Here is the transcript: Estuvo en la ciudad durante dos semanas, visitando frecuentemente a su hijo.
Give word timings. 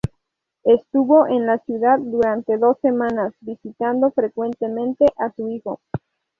Estuvo 0.63 1.27
en 1.27 1.45
la 1.45 1.59
ciudad 1.59 1.99
durante 1.99 2.57
dos 2.57 2.75
semanas, 2.81 3.35
visitando 3.39 4.09
frecuentemente 4.09 5.05
a 5.19 5.31
su 5.33 5.47
hijo. 5.49 5.79